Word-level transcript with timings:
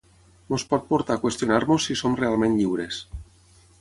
ens 0.55 0.63
pot 0.71 0.87
portar 0.93 1.17
a 1.19 1.21
qüestionar-nos 1.25 1.85
si 1.91 1.99
som 2.01 2.17
realment 2.23 2.57
lliures 2.63 3.03